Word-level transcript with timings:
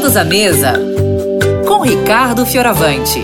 Todos 0.00 0.16
à 0.16 0.24
mesa 0.24 0.72
com 1.68 1.82
Ricardo 1.82 2.46
Fioravante. 2.46 3.22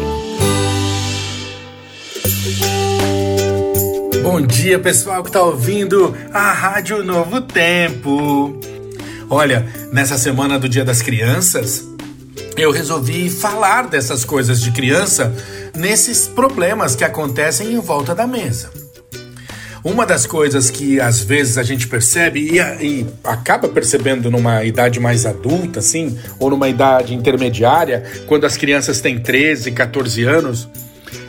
Bom 4.22 4.42
dia, 4.42 4.78
pessoal 4.78 5.22
que 5.22 5.30
está 5.30 5.40
ouvindo 5.40 6.14
a 6.34 6.52
Rádio 6.52 7.02
Novo 7.02 7.40
Tempo. 7.40 8.60
Olha, 9.30 9.66
nessa 9.90 10.18
semana 10.18 10.58
do 10.58 10.68
Dia 10.68 10.84
das 10.84 11.00
Crianças, 11.00 11.82
eu 12.58 12.70
resolvi 12.70 13.30
falar 13.30 13.86
dessas 13.86 14.22
coisas 14.22 14.60
de 14.60 14.70
criança 14.70 15.34
nesses 15.74 16.28
problemas 16.28 16.94
que 16.94 17.04
acontecem 17.04 17.72
em 17.72 17.80
volta 17.80 18.14
da 18.14 18.26
mesa. 18.26 18.85
Uma 19.86 20.04
das 20.04 20.26
coisas 20.26 20.68
que 20.68 21.00
às 21.00 21.20
vezes 21.20 21.56
a 21.56 21.62
gente 21.62 21.86
percebe 21.86 22.40
e, 22.40 22.58
e, 22.84 23.06
acaba 23.22 23.68
percebendo 23.68 24.28
numa 24.32 24.64
idade 24.64 24.98
mais 24.98 25.24
adulta, 25.24 25.78
assim, 25.78 26.18
ou 26.40 26.50
numa 26.50 26.68
idade 26.68 27.14
intermediária, 27.14 28.02
quando 28.26 28.46
as 28.46 28.56
crianças 28.56 29.00
têm 29.00 29.16
13, 29.16 29.70
14 29.70 30.24
anos, 30.24 30.68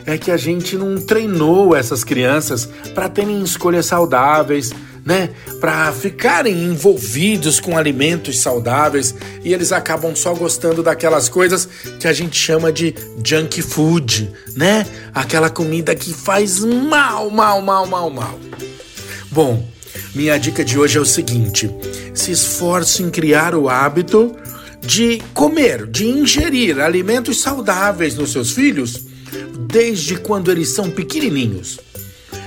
é 0.04 0.18
que 0.18 0.32
a 0.32 0.36
gente 0.36 0.76
não 0.76 0.96
treinou 1.00 1.76
essas 1.76 2.02
crianças 2.02 2.68
para 2.96 3.08
terem 3.08 3.40
escolhas 3.44 3.86
saudáveis, 3.86 4.72
né? 5.04 5.30
Para 5.60 5.92
ficarem 5.92 6.64
envolvidos 6.64 7.60
com 7.60 7.78
alimentos 7.78 8.40
saudáveis 8.40 9.14
e 9.44 9.54
eles 9.54 9.70
acabam 9.70 10.16
só 10.16 10.34
gostando 10.34 10.82
daquelas 10.82 11.28
coisas 11.28 11.68
que 12.00 12.08
a 12.08 12.12
gente 12.12 12.36
chama 12.36 12.72
de 12.72 12.92
junk 13.24 13.62
food, 13.62 14.28
né? 14.56 14.84
Aquela 15.14 15.48
comida 15.48 15.94
que 15.94 16.12
faz 16.12 16.58
mal, 16.64 17.30
mal, 17.30 17.62
mal, 17.62 17.86
mal, 17.86 18.10
mal. 18.10 18.47
Bom, 19.38 19.64
minha 20.16 20.36
dica 20.36 20.64
de 20.64 20.76
hoje 20.76 20.98
é 20.98 21.00
o 21.00 21.06
seguinte: 21.06 21.70
se 22.12 22.32
esforce 22.32 23.04
em 23.04 23.08
criar 23.08 23.54
o 23.54 23.68
hábito 23.68 24.34
de 24.80 25.22
comer, 25.32 25.86
de 25.86 26.08
ingerir 26.08 26.80
alimentos 26.80 27.40
saudáveis 27.40 28.16
nos 28.16 28.32
seus 28.32 28.50
filhos 28.50 29.06
desde 29.70 30.16
quando 30.16 30.50
eles 30.50 30.70
são 30.70 30.90
pequenininhos. 30.90 31.78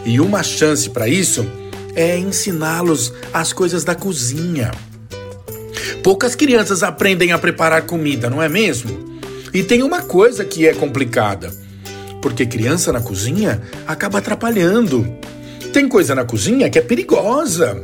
E 0.04 0.20
uma 0.20 0.44
chance 0.44 0.90
para 0.90 1.08
isso 1.08 1.48
é 1.96 2.18
ensiná-los 2.18 3.14
as 3.34 3.54
coisas 3.54 3.86
da 3.86 3.96
cozinha. 3.96 4.70
Poucas 6.04 6.36
crianças 6.36 6.84
aprendem 6.84 7.32
a 7.32 7.40
preparar 7.40 7.84
comida, 7.84 8.30
não 8.30 8.44
é 8.44 8.50
mesmo? 8.50 9.18
E 9.54 9.64
tem 9.64 9.82
uma 9.82 10.02
coisa 10.02 10.44
que 10.44 10.68
é 10.68 10.74
complicada, 10.74 11.54
porque 12.22 12.46
criança 12.46 12.92
na 12.92 13.00
cozinha 13.00 13.62
acaba 13.88 14.18
atrapalhando. 14.18 15.22
Tem 15.74 15.88
coisa 15.88 16.14
na 16.14 16.26
cozinha 16.26 16.70
que 16.70 16.78
é 16.78 16.82
perigosa. 16.82 17.82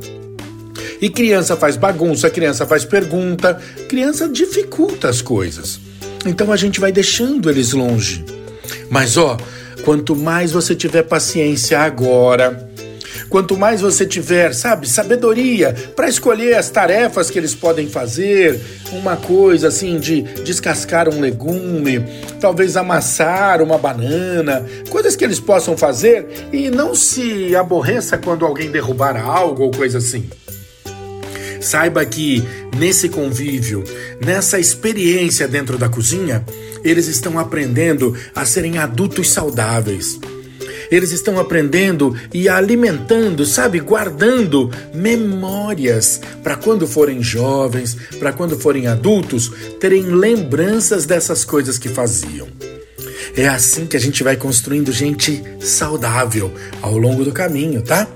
E 1.02 1.10
criança 1.10 1.56
faz 1.56 1.78
bagunça, 1.78 2.30
criança 2.30 2.66
faz 2.66 2.84
pergunta, 2.84 3.62
criança 3.88 4.28
dificulta 4.28 5.08
as 5.10 5.22
coisas. 5.22 5.80
Então 6.26 6.52
a 6.52 6.58
gente 6.58 6.80
vai 6.80 6.92
deixando 6.92 7.50
eles 7.50 7.72
longe. 7.72 8.26
Mas 8.90 9.16
ó, 9.16 9.38
quanto 9.86 10.16
mais 10.16 10.52
você 10.52 10.76
tiver 10.76 11.04
paciência 11.04 11.80
agora, 11.80 12.70
Quanto 13.30 13.58
mais 13.58 13.82
você 13.82 14.06
tiver, 14.06 14.54
sabe, 14.54 14.90
sabedoria 14.90 15.74
para 15.96 16.08
escolher 16.08 16.56
as 16.56 16.70
tarefas 16.70 17.30
que 17.30 17.38
eles 17.38 17.54
podem 17.54 17.90
fazer, 17.90 18.60
uma 18.92 19.18
coisa 19.18 19.68
assim 19.68 20.00
de 20.00 20.22
descascar 20.44 21.10
um 21.10 21.20
legume, 21.20 22.04
talvez 22.40 22.78
amassar 22.78 23.62
uma 23.62 23.78
banana, 23.78 24.66
coisas 24.90 25.16
que 25.16 25.26
eles 25.26 25.40
possam 25.40 25.76
fazer 25.76 26.48
e 26.54 26.70
não 26.70 26.96
se 26.96 27.56
aborreça 27.56 28.18
quando 28.18 28.46
alguém 28.46 28.72
derrubar 28.72 29.18
algo 29.18 29.64
ou 29.64 29.72
coisa 29.72 29.98
assim. 29.98 30.30
Saiba 31.60 32.06
que 32.06 32.44
nesse 32.78 33.10
convívio, 33.10 33.84
nessa 34.24 34.58
experiência 34.58 35.48
dentro 35.48 35.78
da 35.78 35.90
cozinha, 35.90 36.46
eles 36.84 37.08
estão 37.08 37.38
aprendendo 37.38 38.16
a 38.34 38.46
serem 38.46 38.78
adultos 38.78 39.32
saudáveis 39.32 40.18
eles 40.92 41.12
estão 41.12 41.40
aprendendo 41.40 42.16
e 42.34 42.48
alimentando, 42.50 43.46
sabe, 43.46 43.80
guardando 43.80 44.72
memórias 44.94 46.22
para 46.44 46.56
quando 46.56 46.88
forem 46.88 47.22
jovens, 47.22 47.96
para 48.20 48.34
quando 48.34 48.58
forem 48.58 48.88
adultos, 48.88 49.52
terem 49.80 50.04
lembranças 50.04 51.06
dessas 51.06 51.44
coisas 51.44 51.78
que 51.78 51.90
faziam. 51.90 52.48
É 53.36 53.48
assim 53.48 53.86
que 53.86 53.96
a 53.96 54.00
gente 54.00 54.24
vai 54.24 54.36
construindo 54.36 54.92
gente 54.92 55.44
saudável 55.60 56.52
ao 56.82 56.98
longo 56.98 57.24
do 57.24 57.32
caminho, 57.32 57.82
tá? 57.82 58.08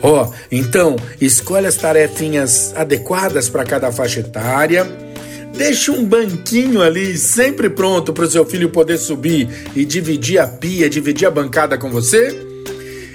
Ó, 0.00 0.24
oh, 0.24 0.34
então, 0.50 0.96
escolhe 1.20 1.66
as 1.66 1.76
tarefinhas 1.76 2.72
adequadas 2.76 3.48
para 3.48 3.64
cada 3.64 3.92
faixa 3.92 4.20
etária 4.20 5.01
Deixe 5.56 5.90
um 5.90 6.04
banquinho 6.04 6.82
ali 6.82 7.16
sempre 7.16 7.68
pronto 7.70 8.12
para 8.12 8.24
o 8.24 8.30
seu 8.30 8.44
filho 8.44 8.70
poder 8.70 8.98
subir 8.98 9.48
e 9.76 9.84
dividir 9.84 10.38
a 10.38 10.46
pia, 10.46 10.88
dividir 10.88 11.26
a 11.26 11.30
bancada 11.30 11.78
com 11.78 11.90
você. 11.90 12.36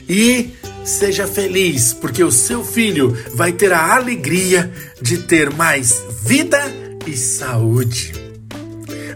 E 0.07 0.51
seja 0.85 1.27
feliz, 1.27 1.93
porque 1.93 2.23
o 2.23 2.31
seu 2.31 2.63
filho 2.63 3.15
vai 3.33 3.51
ter 3.51 3.73
a 3.73 3.95
alegria 3.95 4.71
de 5.01 5.17
ter 5.17 5.49
mais 5.49 6.01
vida 6.23 6.61
e 7.05 7.17
saúde. 7.17 8.13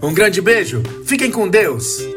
Um 0.01 0.13
grande 0.13 0.41
beijo, 0.41 0.81
fiquem 1.05 1.31
com 1.31 1.47
Deus! 1.47 2.10